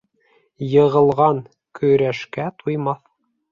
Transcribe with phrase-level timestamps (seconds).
[0.67, 1.43] Йығылған
[1.81, 3.07] көрәшкә туймаҫ